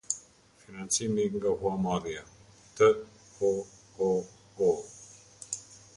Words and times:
Financimi 0.61 1.23
nga 1.35 1.49
Huamarrja 1.57 2.23
T 2.75 2.77
o 3.49 3.51
o 4.09 4.11
o. 4.69 4.69